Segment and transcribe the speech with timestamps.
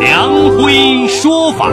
[0.00, 1.68] 梁辉说法。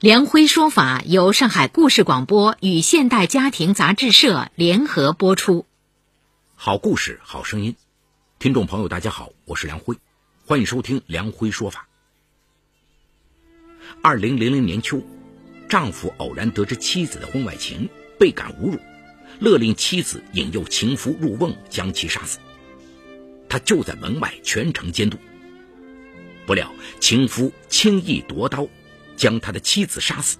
[0.00, 5.66] 梁辉说法由上海故事广播与现代家庭杂志社联合播出。
[6.54, 7.76] 好故事，好声音，
[8.38, 9.96] 听众朋友，大家好，我是梁辉，
[10.46, 11.86] 欢迎收听梁辉说法。
[14.02, 15.02] 二零零零年秋，
[15.68, 17.88] 丈夫偶然得知妻子的婚外情，
[18.18, 18.78] 倍感侮辱，
[19.40, 22.38] 勒令妻子引诱情夫入瓮，将其杀死。
[23.48, 25.18] 他就在门外全程监督，
[26.46, 28.68] 不料情夫轻易夺刀。
[29.16, 30.36] 将他的妻子杀死。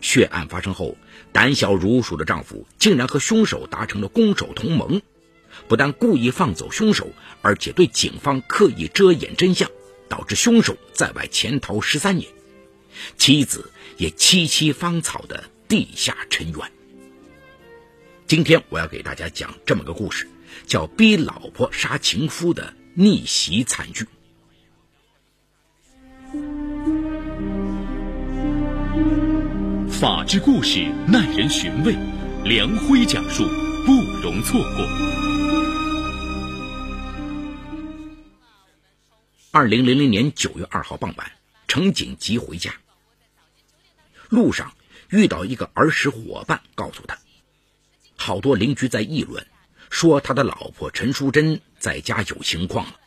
[0.00, 0.96] 血案发生后，
[1.32, 5.02] 胆小如鼠的丈夫竟然和凶手达成了攻守同盟，
[5.68, 9.70] 不但故意放走凶手，而且对警方刻意遮掩真相，
[10.08, 12.32] 导致凶手在外潜逃十三年，
[13.18, 16.72] 妻子也萋萋芳草的地下尘缘。
[18.26, 20.28] 今天我要给大家讲这么个故事，
[20.66, 24.04] 叫“逼老婆杀情夫”的逆袭惨剧。
[29.88, 31.94] 法治故事耐人寻味，
[32.42, 33.44] 梁辉讲述
[33.86, 34.84] 不容错过。
[39.52, 41.30] 二零零零年九月二号傍晚，
[41.68, 42.74] 程锦吉回家，
[44.30, 44.72] 路上
[45.10, 47.18] 遇到一个儿时伙伴，告诉他，
[48.16, 49.44] 好多邻居在议论，
[49.90, 53.00] 说他的老婆陈淑贞在家有情况了。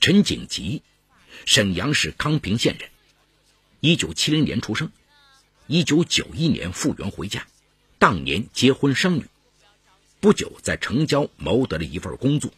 [0.00, 0.82] 陈景吉，
[1.44, 2.88] 沈阳市康平县人，
[3.80, 4.90] 一九七零年出生。
[5.66, 7.46] 一九九一年复员回家，
[7.98, 9.26] 当年结婚生女，
[10.18, 12.50] 不久在城郊谋得了一份工作，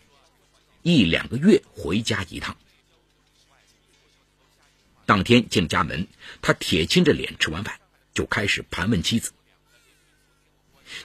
[0.83, 2.57] 一两个月回家一趟。
[5.11, 6.07] 当天进家门，
[6.41, 7.81] 他铁青着脸吃完饭，
[8.15, 9.33] 就开始盘问妻子。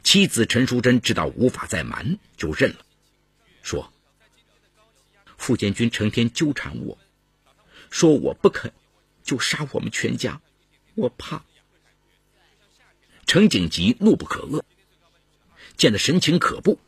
[0.03, 2.85] 妻子陈淑贞知道无法再瞒，就认了，
[3.63, 3.91] 说
[5.39, 6.99] ：“傅建军成天纠缠我，
[7.89, 8.71] 说我不肯
[9.23, 10.39] 就杀我们全家，
[10.93, 11.43] 我怕。”
[13.25, 14.61] 程景吉怒不可遏，
[15.77, 16.79] 见他神情可怖，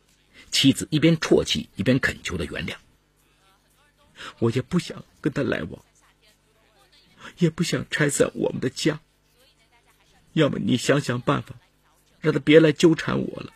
[0.52, 2.76] 妻子一边啜泣一边恳求他原谅。
[4.38, 5.84] 我也不想跟他来往，
[7.38, 9.00] 也不想拆散我们的家。
[10.34, 11.56] 要么你想想办法，
[12.22, 13.54] 让他别来纠缠我了。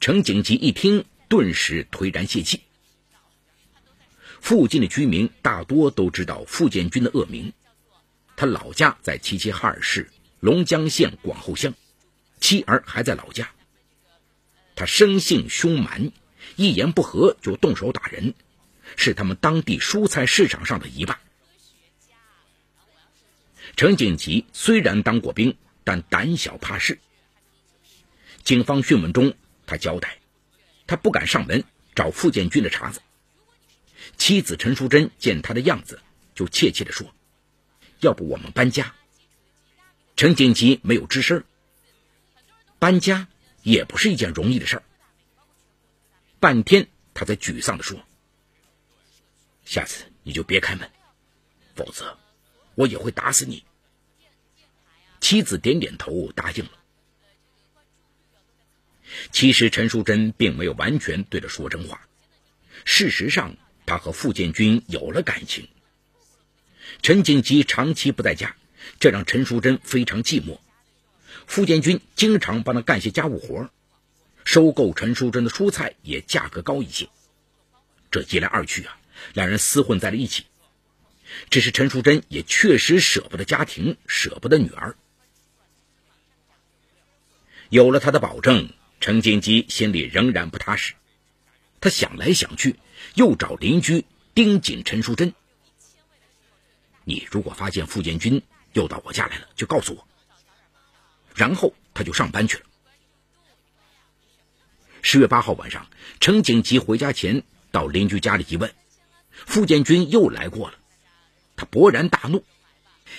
[0.00, 2.62] 程景吉一听，顿时颓然泄气。
[4.40, 7.52] 附近的居民大多都知道傅建军的恶名，
[8.36, 10.08] 他老家在齐齐哈尔市。
[10.40, 11.74] 龙江县广后乡，
[12.38, 13.50] 妻儿还在老家。
[14.76, 16.12] 他生性凶蛮，
[16.54, 18.34] 一言不合就动手打人，
[18.94, 21.18] 是他们当地蔬菜市场上的一霸。
[23.78, 26.98] 陈景吉虽然当过兵，但胆小怕事。
[28.42, 30.18] 警方讯问中，他交代，
[30.88, 31.62] 他不敢上门
[31.94, 33.00] 找傅建军的茬子。
[34.16, 36.00] 妻子陈淑贞见他的样子，
[36.34, 37.14] 就怯怯地说
[38.02, 38.96] ：“要不我们搬家。”
[40.16, 41.44] 陈锦吉没有吱声。
[42.80, 43.28] 搬家
[43.62, 44.82] 也不是一件容易的事儿。
[46.40, 48.02] 半天，他才沮丧地说
[49.64, 50.90] ：“下次你就别开门，
[51.76, 52.18] 否则
[52.74, 53.62] 我也会打死你。”
[55.20, 56.70] 妻子点点头，答应了。
[59.32, 62.06] 其实陈淑贞并没有完全对他说真话。
[62.84, 65.68] 事实上，他和傅建军有了感情。
[67.02, 68.56] 陈锦吉长期不在家。
[69.00, 70.58] 这让陈淑贞非常寂寞。
[71.46, 73.68] 傅建军经常帮他干些家务活，
[74.44, 77.08] 收购陈淑贞的蔬菜也价格高一些。
[78.10, 78.98] 这一来二去啊，
[79.34, 80.46] 两人厮混在了一起。
[81.50, 84.96] 只是陈淑贞也确实舍不得家庭，舍不得女儿。
[87.68, 88.70] 有了他的保证，
[89.00, 90.94] 陈金基心里仍然不踏实。
[91.80, 92.76] 他想来想去，
[93.14, 95.34] 又找邻居盯紧陈淑贞
[97.04, 98.42] ：“你如果发现傅建军……”
[98.74, 100.06] 又到我家来了，就告诉我。
[101.34, 102.64] 然后他就上班去了。
[105.00, 105.88] 十月八号晚上，
[106.20, 108.72] 程景吉回家前到邻居家里一问，
[109.32, 110.78] 傅建军又来过了。
[111.56, 112.44] 他勃然大怒，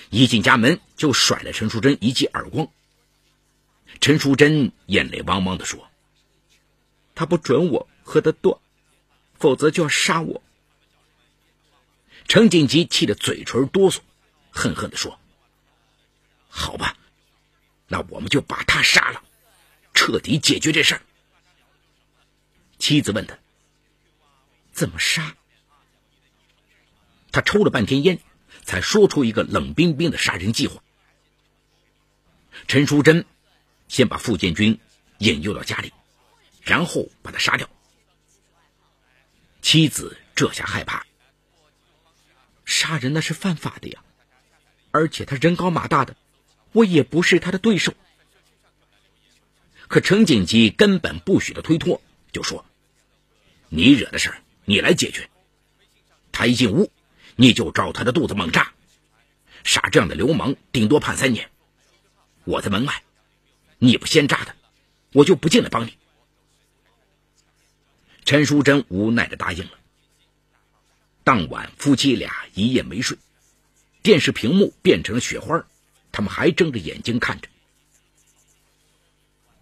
[0.08, 2.68] 一进家门就甩了陈淑贞一记耳光。
[3.98, 5.90] 陈淑贞眼泪汪汪地说
[7.14, 8.58] ：“他不准我和他断，
[9.38, 10.42] 否则就要杀我。”
[12.28, 13.98] 程锦吉气得嘴唇哆嗦，
[14.50, 15.18] 恨恨地说。
[16.48, 16.96] 好吧，
[17.88, 19.22] 那我们就把他杀了，
[19.94, 21.02] 彻底解决这事儿。
[22.78, 23.38] 妻子问他
[24.72, 25.36] ：“怎么杀？”
[27.32, 28.18] 他抽了半天烟，
[28.62, 30.82] 才说出一个冷冰冰的杀人计划。
[32.66, 33.24] 陈淑贞
[33.90, 34.78] 先把傅建军
[35.18, 35.92] 引诱到家里，
[36.62, 37.68] 然后把他杀掉。
[39.60, 41.04] 妻子这下害怕，
[42.64, 44.04] 杀人那是犯法的呀，
[44.92, 46.16] 而且他人高马大的，
[46.70, 47.92] 我也不是他的对手。
[49.88, 52.00] 可程景基根本不许他推脱，
[52.30, 52.64] 就说
[53.70, 55.28] ：“你惹的事儿，你来解决。
[56.30, 56.92] 他一进屋，
[57.34, 58.72] 你就照他的肚子猛扎。
[59.64, 61.50] 杀这样的流氓，顶多判三年。
[62.44, 63.02] 我在门外，
[63.80, 64.54] 你不先扎他，
[65.12, 65.96] 我就不进来帮你。”
[68.24, 69.72] 陈淑贞无奈的答应了。
[71.24, 73.18] 当晚，夫妻俩一夜没睡，
[74.02, 75.66] 电视屏幕变成了雪花，
[76.12, 77.48] 他们还睁着眼睛看着。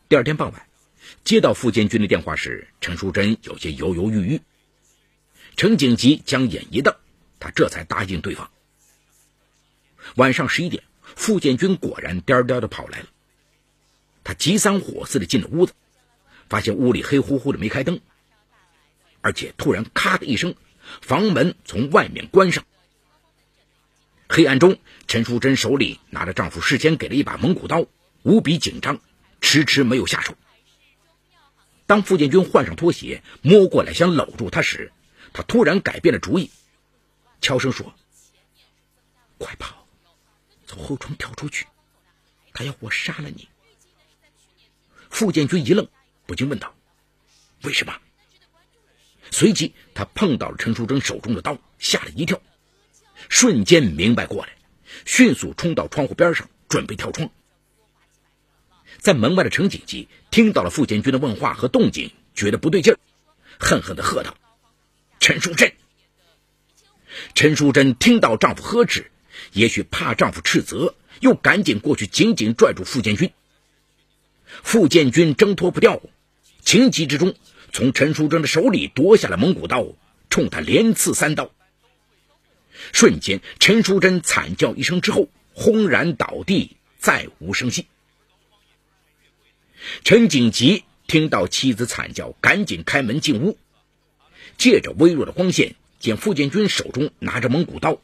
[0.09, 0.69] 第二天傍晚，
[1.25, 4.41] 接到傅建军的电话时，陈淑贞有些犹犹豫豫。
[5.57, 6.95] 程景吉将眼一瞪，
[7.39, 8.51] 他这才答应对方。
[10.17, 13.07] 晚上十一点，傅建军果然颠颠的跑来了。
[14.29, 15.73] 他急三火四的进了屋子，
[16.51, 17.99] 发现屋里黑乎乎的，没开灯。
[19.23, 20.55] 而且突然“咔”的一声，
[21.01, 22.67] 房门从外面关上。
[24.29, 24.77] 黑暗中，
[25.07, 27.87] 陈淑贞手里拿着丈夫事先给了一把蒙古刀，
[28.23, 29.01] 无比紧张，
[29.41, 30.37] 迟迟没有下手。
[31.87, 34.93] 当傅建军换上拖鞋，摸过来想搂住她时，
[35.33, 36.51] 他突然改变了主意，
[37.41, 37.95] 悄声说
[39.41, 39.87] ：“快跑，
[40.67, 41.65] 从后窗跳出去，
[42.53, 43.49] 他要我杀了你。”
[45.11, 45.89] 傅建军一愣，
[46.27, 46.75] 不禁问道
[47.65, 47.95] ：“为什么？”
[49.31, 52.41] 随即，他碰到了陈淑贞手中的刀，吓了一跳，
[53.29, 54.57] 瞬间明白过来，
[55.05, 57.31] 迅速冲到窗户边上，准备跳窗。
[58.99, 62.99] 在门外的程锦吉听到了傅建军的问话和动静，觉得不对劲儿，
[63.59, 64.37] 恨恨地喝道
[65.21, 65.73] ：“陈淑贞！”
[67.35, 69.11] 陈淑贞听到丈夫呵斥，
[69.53, 73.31] 也许怕丈夫斥责，又赶紧过去紧紧拽住傅建军。
[74.63, 76.01] 傅建军挣脱不掉，
[76.63, 77.35] 情急之中。
[77.71, 79.89] 从陈淑贞的手里夺下了蒙古刀，
[80.31, 81.51] 冲他连刺三刀。
[82.93, 87.87] 瞬间，陈淑贞惨叫一声之后，轰然倒地，再无声息。
[90.03, 93.59] 陈景吉听到妻子惨叫，赶紧开门进屋，
[94.57, 98.01] 借着微弱的光线，见傅建军手中拿着蒙古刀，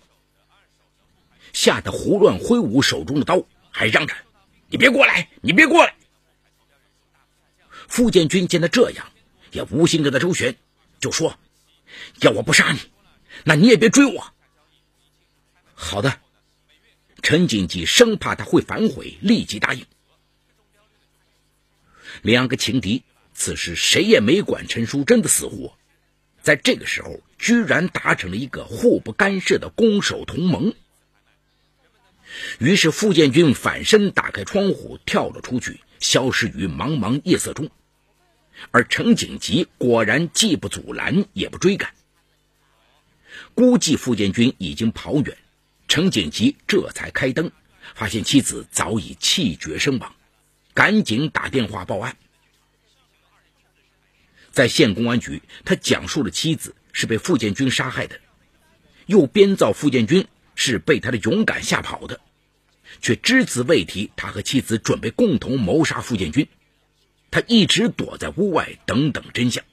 [1.55, 4.15] 吓得胡乱挥舞手中的刀，还嚷着
[4.69, 5.95] ：“你别过来，你别过来！”
[7.89, 9.07] 傅建军见他这样。
[9.53, 10.57] 也无心跟他周旋，
[10.99, 11.39] 就说
[12.21, 12.81] ：“要我不杀你，
[13.45, 14.33] 那你也别追我。”
[15.75, 16.19] 好的，
[17.23, 19.87] 陈锦记生怕他会反悔，立即答应。
[22.23, 25.79] 两个情敌此时谁也没管陈淑贞的死活，
[26.43, 30.75] 在这个时候居然达成了一个互不干涉的攻守同盟。
[32.59, 37.71] 于是傅建军反身打开窗户跳了出去，消失于茫茫夜色中。
[38.71, 41.95] 而程景吉果然既不阻拦，也不追赶。
[43.55, 45.39] 估计傅建军已经跑远，
[45.89, 47.51] 程景吉这才开灯，
[47.95, 50.15] 发现妻子早已气绝身亡，
[50.75, 52.17] 赶紧打电话报案。
[54.53, 58.21] 在县公安局，他讲述了妻子是被傅建军杀害的，
[59.07, 62.21] 又编造傅建军是被他的勇敢吓跑的，
[63.00, 66.49] 却只字未提他和妻子准备共同谋杀傅建军。
[67.30, 69.64] 他一直躲在屋外，等等真相。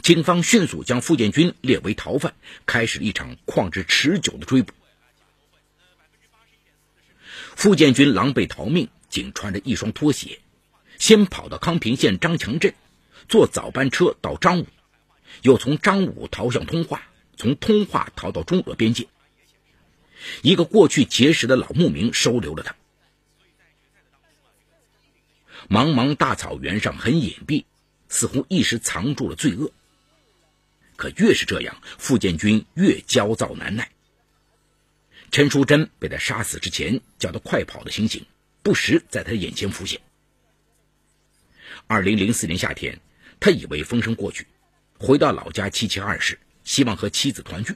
[0.00, 2.34] 警方迅速将傅建军列为逃犯，
[2.66, 4.72] 开始一场旷日持久的追捕。
[7.56, 10.40] 傅建军狼狈逃命，仅穿着一双拖鞋，
[10.98, 12.74] 先跑到康平县张强镇，
[13.28, 14.66] 坐早班车到张武，
[15.42, 19.06] 又从张武逃向通化，从通化逃到中俄边界。
[20.42, 22.74] 一个过去结识的老牧民收留了他。
[25.68, 27.64] 茫茫大草原上很隐蔽，
[28.08, 29.72] 似乎一时藏住了罪恶。
[30.96, 33.90] 可越是这样，傅建军越焦躁难耐。
[35.30, 38.24] 陈淑贞被他杀死之前叫他快跑的情形，
[38.62, 40.00] 不时在他眼前浮现。
[41.86, 43.00] 二零零四年夏天，
[43.40, 44.46] 他以为风声过去，
[44.98, 47.74] 回到老家齐齐哈尔市，希望和妻子团聚。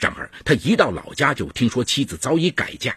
[0.00, 2.96] 然而，他一到老家就听说妻子早已改嫁。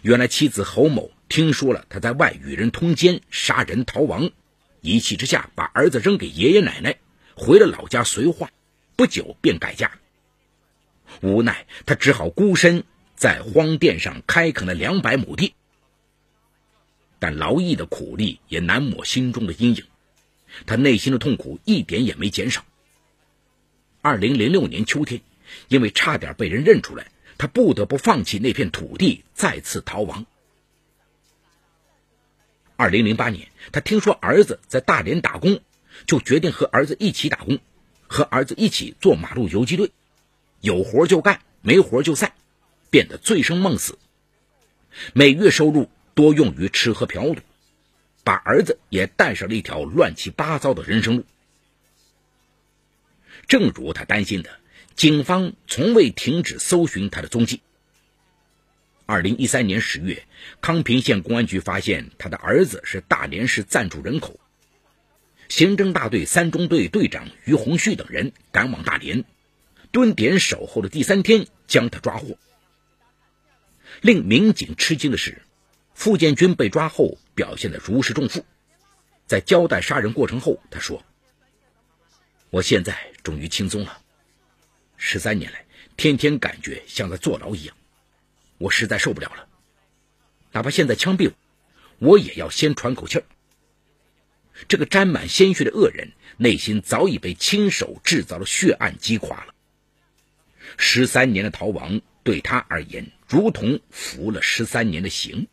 [0.00, 4.30] 原来妻子侯某听说了他在外与人通奸、杀人逃亡，
[4.80, 6.96] 一气之下把儿子扔给爷爷奶奶，
[7.34, 8.50] 回了老家绥化，
[8.96, 9.92] 不久便改嫁。
[11.20, 15.54] 无奈他只好孤身在荒甸上开垦了两百亩地，
[17.18, 19.84] 但劳役的苦力也难抹心中的阴影，
[20.64, 22.64] 他内心的痛苦一点也没减少。
[24.00, 25.20] 二零零六年秋天，
[25.68, 30.26] 因为差点被人认出来，他不得不放弃那片土地，再次逃亡。
[32.76, 35.60] 二零零八年，他听说儿子在大连打工，
[36.06, 37.58] 就决定和儿子一起打工，
[38.06, 39.92] 和儿子一起做马路游击队，
[40.60, 42.32] 有活就干，没活就散，
[42.90, 43.98] 变得醉生梦死。
[45.12, 47.36] 每月收入多用于吃喝嫖赌，
[48.24, 51.24] 把儿子也带上了一条乱七八糟的人生路。
[53.46, 54.63] 正如他担心的。
[54.96, 57.60] 警方从未停止搜寻他的踪迹。
[59.06, 60.24] 二零一三年十月，
[60.60, 64.38] 康平县公安局发现他的儿子是大连市暂住人口。
[65.48, 69.24] 刑侦大队三中队队长于洪旭等人赶往大连，
[69.90, 72.38] 蹲点守候的第三天将他抓获。
[74.00, 75.42] 令民警吃惊的是，
[75.92, 78.46] 傅建军被抓后表现得如释重负。
[79.26, 81.02] 在交代杀人过程后，他说
[82.50, 83.98] ：“我现在终于轻松了。”
[85.06, 85.66] 十三年来，
[85.98, 87.76] 天天感觉像在坐牢一样，
[88.56, 89.46] 我实在受不了了。
[90.50, 93.24] 哪怕现在枪毙我，我也要先喘口气儿。
[94.66, 99.54] 这个沾满鲜血的恶人，内心早已被亲手制造的血案击垮了。
[100.78, 105.48] 十三年的逃亡对他而言，如同服了十三年的刑。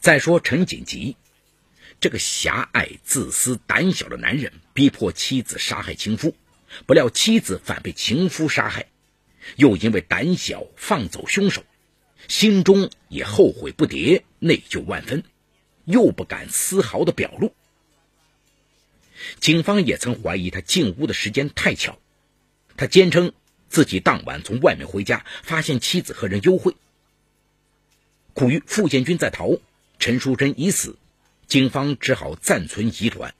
[0.00, 1.16] 再说陈锦吉，
[2.00, 6.34] 这个狭隘、自私、胆小的男人，逼迫妻子杀害情夫。
[6.86, 8.86] 不料妻子反被情夫杀害，
[9.56, 11.64] 又因为胆小放走凶手，
[12.28, 15.22] 心中也后悔不迭，内疚万分，
[15.84, 17.54] 又不敢丝毫的表露。
[19.38, 21.98] 警方也曾怀疑他进屋的时间太巧，
[22.76, 23.32] 他坚称
[23.68, 26.74] 自己当晚从外面回家，发现妻子和人幽会。
[28.34, 29.58] 苦于傅建军在逃，
[29.98, 30.96] 陈淑贞已死，
[31.46, 33.34] 警方只好暂存疑团。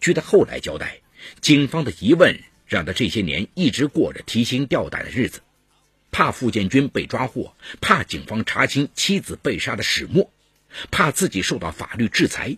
[0.00, 1.00] 据他后来交代。
[1.40, 5.40] 警方的疑问让他这些年一直过着提心吊胆的日子，
[6.10, 10.30] 怕傅建军被抓获，怕警方查清妻子被杀的始末，
[10.90, 12.56] 怕自己受到法律制裁，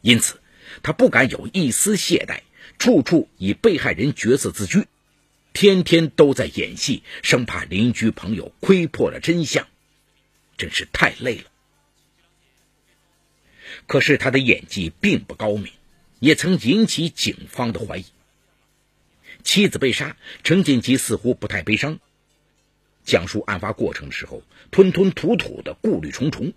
[0.00, 0.40] 因此
[0.82, 2.40] 他不敢有一丝懈怠，
[2.78, 4.86] 处处以被害人角色自居，
[5.52, 9.68] 天天都在演戏，生怕邻居朋友窥破了真相，
[10.56, 11.44] 真是太累了。
[13.86, 15.72] 可是他的演技并不高明。
[16.18, 18.04] 也曾引起警方的怀疑。
[19.42, 21.98] 妻子被杀，陈锦吉似乎不太悲伤。
[23.04, 26.54] 讲述案发过程的时候，吞吞吐吐的，顾虑重重。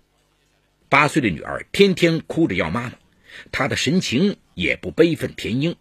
[0.88, 2.92] 八岁的女儿天天哭着要妈妈，
[3.52, 5.76] 他的神情也不悲愤填膺。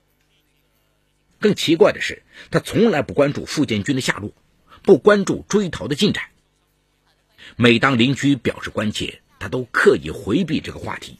[1.40, 4.34] 更奇怪的是，他从来不关注傅建军的下落，
[4.82, 6.26] 不关注追逃的进展。
[7.56, 11.18] 每当邻居表示关切，他都刻意回避这个话题。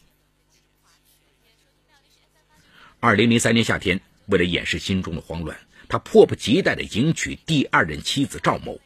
[3.00, 5.56] 二零零三年夏天，为了掩饰心中的慌乱，
[5.88, 8.80] 他迫不及待地迎娶第二任妻子赵某。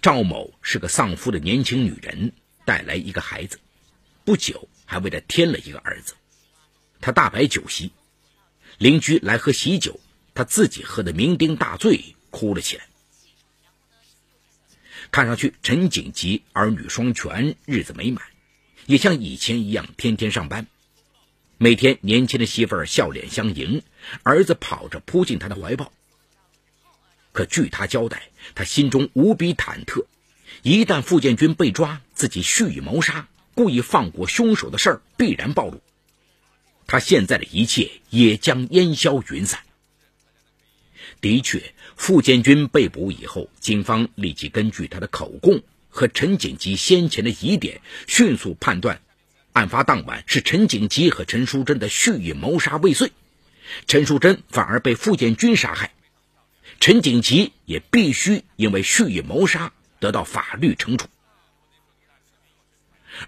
[0.00, 2.32] 赵某是个丧夫的年轻女人，
[2.64, 3.58] 带来一个孩子，
[4.24, 6.14] 不久还为他添了一个儿子。
[7.00, 7.90] 他大摆酒席，
[8.78, 9.98] 邻居来喝喜酒，
[10.32, 12.86] 他自己喝得酩酊大醉，哭了起来。
[15.10, 18.24] 看上去陈景吉儿女双全，日子美满，
[18.86, 20.68] 也像以前一样天天上班。
[21.60, 23.82] 每天，年轻的媳妇儿笑脸相迎，
[24.22, 25.92] 儿子跑着扑进他的怀抱。
[27.32, 30.06] 可据他交代，他心中无比忐忑，
[30.62, 35.82] 一旦傅建军被抓，自己蓄意谋杀、故意放过凶手的事儿必然暴露，
[36.86, 39.60] 他现在的一切也将烟消云散。
[41.20, 49.00] 的确，傅建军被捕以后，警方立即根据他的口供和陈锦吉先前的疑点，迅速判断。
[49.58, 53.10] 案发当晚是陈景吉和陈淑贞的蓄意谋杀未遂，
[53.88, 55.92] 陈淑贞反而被傅建军杀害，
[56.78, 61.08] 陈景吉也必须因为蓄意谋杀得到法律惩处。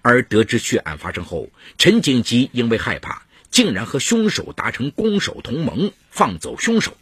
[0.03, 6.97] 而得知血案发生后，陈景吉因为害怕，竟然和凶手达成攻守同盟，放走凶手，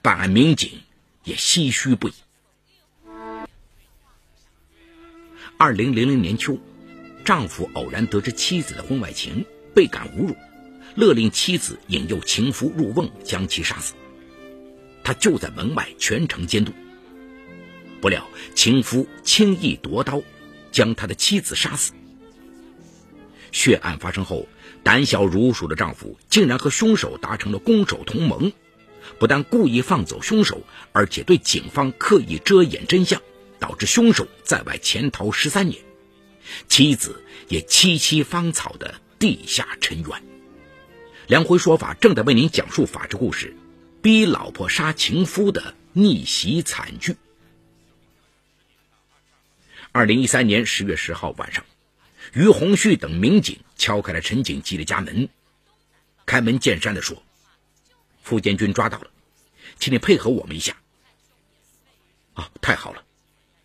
[0.00, 0.80] 办案民警
[1.24, 2.12] 也唏嘘不已。
[5.56, 6.56] 二零零零年秋。
[7.24, 10.36] 丈夫偶然得知妻子的婚外情，倍感侮辱，
[10.94, 13.94] 勒令妻子引诱情夫入瓮，将其杀死。
[15.04, 16.72] 他就在门外全程监督。
[18.00, 20.22] 不料情夫轻易夺刀，
[20.72, 21.92] 将他的妻子杀死。
[23.52, 24.48] 血案发生后，
[24.82, 28.52] 胆小如鼠的丈夫竟然和凶手达成了攻守同盟，
[29.18, 30.62] 不但故意放走凶手，
[30.92, 33.20] 而且对警方刻意遮掩真相，
[33.58, 35.82] 导致凶手在外潜逃十三年。
[36.68, 40.22] 妻子也萋萋芳草的地下尘缘。
[41.26, 43.54] 梁辉说法正在为您讲述法治故事：
[44.02, 47.16] 逼老婆杀情夫的逆袭惨剧。
[49.92, 51.64] 二零一三年十月十号晚上，
[52.32, 55.28] 于洪旭等民警敲开了陈景吉的家门，
[56.26, 57.22] 开门见山的说
[58.22, 59.10] ：“傅建军抓到了，
[59.78, 60.76] 请你配合我们一下。”
[62.34, 63.02] 啊，太好了，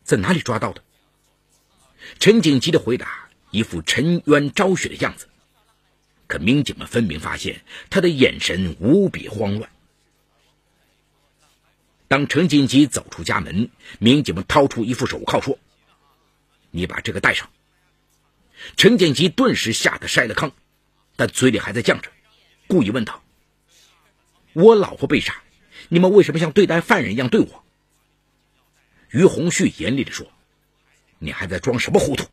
[0.04, 0.84] 在哪里抓到的？
[2.19, 5.27] 陈景吉的回答一副沉冤昭雪的样子，
[6.27, 9.69] 可民警们分明发现他的眼神无比慌乱。
[12.07, 13.69] 当陈景吉走出家门，
[14.00, 15.57] 民警们掏出一副手铐说。
[16.72, 17.50] 你把这个戴上。
[18.75, 20.51] 陈景吉顿时吓得筛了糠，
[21.15, 22.12] 但嘴里还在犟着，
[22.67, 23.24] 故意问道
[24.53, 25.41] ：“我老婆被杀，
[25.89, 27.63] 你们为什么像对待犯人一样对我？”
[29.12, 30.29] 于洪旭严厉地说
[31.19, 32.27] ：“你还在装什么糊涂？”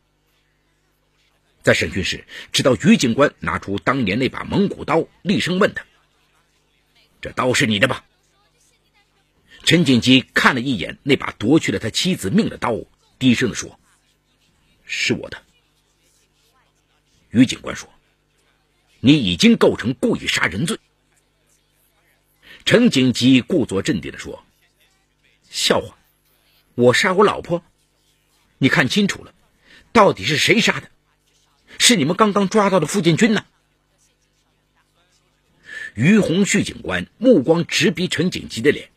[1.63, 5.85] 在审讯时，直到于警官拿出当年那把蒙古刀，厉声问他
[7.21, 8.03] ：“这刀是你的吧？”
[9.63, 12.75] 陈景吉看了一眼那把夺去了他妻子命的刀，
[13.17, 13.79] 低声地说。
[14.85, 15.41] 是我的，
[17.29, 17.89] 于警官说
[18.99, 20.77] ：“你已经构成故意杀人罪。”
[22.65, 24.43] 陈景基故作镇定的说
[25.49, 25.97] ：“笑话，
[26.75, 27.63] 我杀我老婆？
[28.63, 29.33] 你看清楚了，
[29.91, 30.89] 到底是谁杀的？
[31.79, 33.45] 是你们刚刚抓到的傅建军呢？”
[35.95, 38.89] 于洪旭警官目光直逼陈景吉的脸，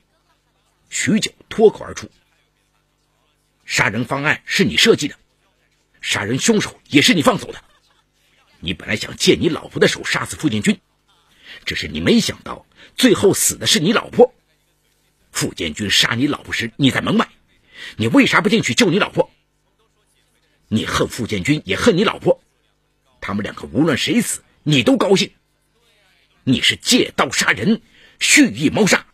[0.89, 2.09] 许久脱口而出
[3.67, 5.17] ：“杀人方案是你设计的。”
[6.01, 7.61] 杀人凶手也是你放走的。
[8.61, 10.79] 你本来想借你老婆的手杀死傅建军，
[11.65, 14.33] 只是你没想到最后死的是你老婆。
[15.33, 17.29] 傅建军杀你老婆时你在门外，
[17.97, 19.29] 你为啥不进去救你老婆？
[20.69, 22.43] 你恨傅建军也恨你老婆，
[23.21, 25.31] 他们两个无论谁死你都高兴。
[26.45, 27.83] 你是借刀杀人，
[28.19, 29.07] 蓄意谋杀。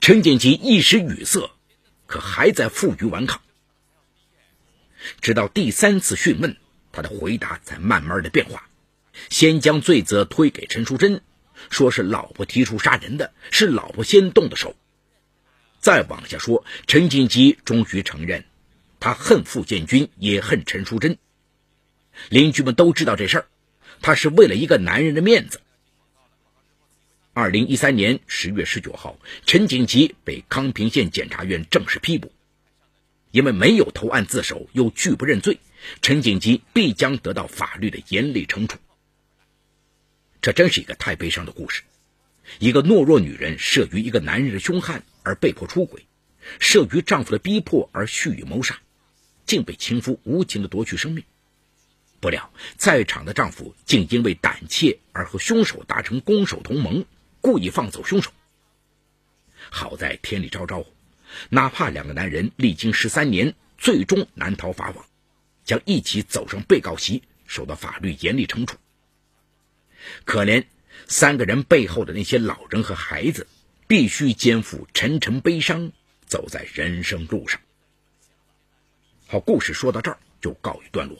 [0.00, 1.50] 陈建吉一时语塞，
[2.06, 3.40] 可还在负隅顽抗。
[5.20, 6.56] 直到第三次讯问，
[6.92, 8.68] 他的回答才慢慢的变化，
[9.28, 11.20] 先将罪责推给陈淑贞，
[11.70, 14.74] 说是老婆提出杀人的，是老婆先动的手。
[15.78, 18.44] 再往下说，陈锦吉终于承认，
[19.00, 21.18] 他恨傅建军，也恨陈淑贞。
[22.28, 23.46] 邻居们都知道这事儿，
[24.00, 25.60] 他是为了一个男人的面子。
[27.32, 32.32] 二零一三年十月十九号，陈锦吉被康平县检察院正式批捕。
[33.32, 35.58] 因为没有投案自首，又拒不认罪，
[36.00, 38.78] 陈景吉必将得到法律的严厉惩处。
[40.40, 41.82] 这真是一个太悲伤的故事。
[42.58, 46.06] 一个懦弱女人慑于一个男人的凶悍而被迫出轨，
[46.60, 48.78] 慑于丈夫的逼迫而蓄意谋杀，
[49.46, 51.24] 竟被情夫无情的夺去生命。
[52.20, 57.04] 不料，在场的丈夫竟因为胆怯而和凶手达成攻守同盟，
[57.40, 58.32] 故意放走凶手。
[59.70, 60.84] 好在天理昭昭。
[61.50, 65.04] 哪怕两个男人历经十三年，最终难逃法网，
[65.64, 68.76] 将一起走上被告席，受到法律严厉惩处。
[70.24, 70.64] 可怜
[71.08, 73.46] 三个人背后的那些老人和孩子，
[73.88, 75.92] 必须肩负沉沉悲伤，
[76.26, 77.60] 走在人生路上。
[79.28, 81.18] 好，故事说到这儿就告一段落。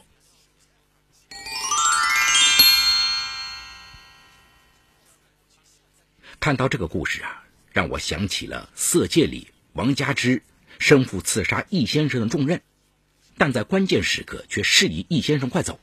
[6.39, 9.49] 看到这个故事啊，让我想起了《色戒》里。
[9.73, 10.41] 王家之
[10.79, 12.63] 身负刺杀易先生的重任，
[13.37, 15.81] 但在关键时刻却示意易先生快走。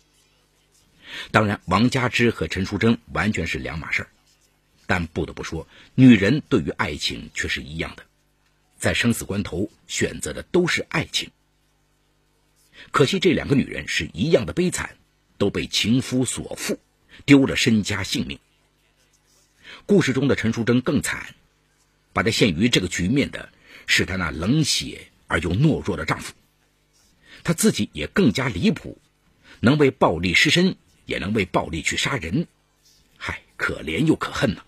[1.31, 4.09] 当然，王家之和陈淑贞完全是两码事儿，
[4.87, 8.05] 但不得不说，女人对于爱情却是一样的，
[8.77, 11.29] 在生死关头选择的都是爱情。
[12.91, 14.97] 可惜这两个女人是一样的悲惨，
[15.37, 16.79] 都被情夫所负，
[17.25, 18.39] 丢了身家性命。
[19.85, 21.35] 故事中的陈淑贞更惨，
[22.13, 23.49] 把她陷于这个局面的。
[23.85, 26.33] 是她那冷血而又懦弱的丈夫，
[27.43, 28.97] 她自己也更加离谱，
[29.59, 32.47] 能为暴力失身，也能为暴力去杀人，
[33.17, 34.63] 嗨，可怜又可恨呐。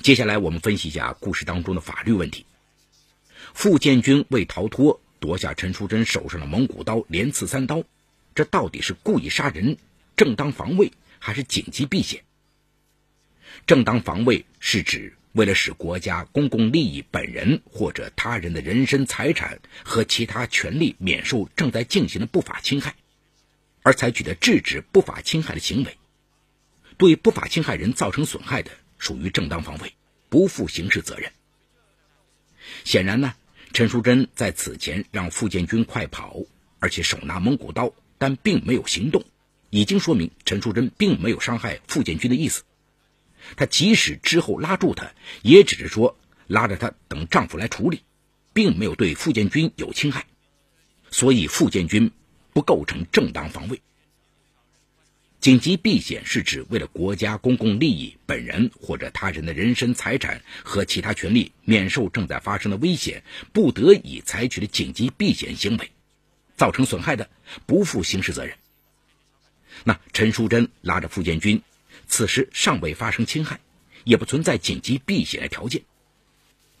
[0.00, 2.46] 接下来我们分析一下故事当中的法律问题。
[3.52, 7.82] 傅建军为逃脱，夺下陈淑贞手上的蒙古刀，连刺三刀，
[8.34, 9.76] 这到底是故意杀人、
[10.16, 12.24] 正当防卫，还是紧急避险？
[13.66, 15.14] 正当防卫是指。
[15.32, 22.96] 为了使国家公共利益本人或者他人的人身、财产和其他权利免受正在进行的不法侵害，
[23.82, 25.96] 而采取的制止不法侵害的行为，
[26.96, 29.92] 对不法侵害人造成损害的，属于正当防卫，
[30.28, 31.30] 不负刑事责任。
[32.84, 33.34] 显然呢，
[33.72, 36.36] 陈淑贞在此前让傅建军快跑，
[36.78, 39.24] 而且手拿蒙古刀，但并没有行动，
[39.70, 42.64] 已经说明陈淑贞并没有伤害傅建军的意思。
[43.56, 48.02] 她即使之后拉住他，也只是说拉着她等丈夫来处理，
[48.52, 50.26] 并没有对傅建军有侵害，
[51.10, 52.10] 所以傅建军
[52.52, 53.80] 不构成正当防卫。
[55.40, 63.22] 紧急避险是指为了国家公共利益、本人或者他人的人身、财产和其他权利免受正在发生的危险，
[63.52, 65.92] 不得已采取的紧急避险行为，
[66.56, 67.30] 造成损害的，
[67.66, 68.56] 不负刑事责任。
[69.84, 71.62] 那陈淑贞拉着傅建军，
[72.08, 73.60] 此时尚未发生侵害，
[74.02, 75.82] 也不存在紧急避险的条件。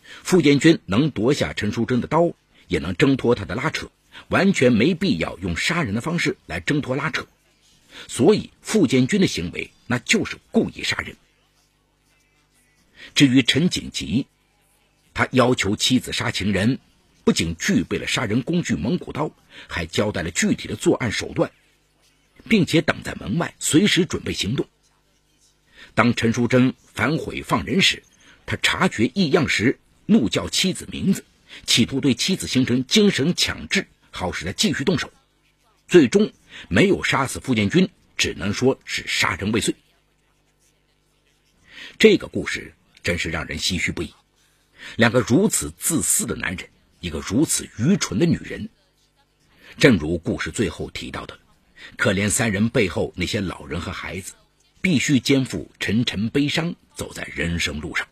[0.02, 2.32] 傅建军能夺下陈淑贞的刀，
[2.66, 3.88] 也能挣脱他的拉扯，
[4.30, 7.28] 完全没必要用杀人的方式来挣脱拉扯。
[8.06, 11.16] 所以，傅建军的行为那就是故意杀人。
[13.14, 14.26] 至于陈景吉，
[15.14, 16.78] 他要求妻子杀情人，
[17.24, 19.30] 不仅具备了杀人工具蒙古刀，
[19.66, 21.50] 还交代了具体的作案手段，
[22.48, 24.66] 并且等在门外，随时准备行动。
[25.94, 28.02] 当陈淑贞反悔放人时，
[28.46, 31.24] 他察觉异样时，怒叫妻子名字，
[31.66, 35.12] 企图对妻子形成精神强制，好使他继续动手。
[35.88, 36.30] 最终
[36.68, 39.74] 没有杀死傅建军，只能说是杀人未遂。
[41.98, 44.14] 这个故事真是让人唏嘘不已。
[44.96, 46.68] 两个如此自私的男人，
[47.00, 48.68] 一个如此愚蠢的女人。
[49.78, 51.38] 正如故事最后提到的，
[51.96, 54.34] 可怜三人背后那些老人和孩子，
[54.80, 58.06] 必须肩负沉沉悲伤，走在人生路上。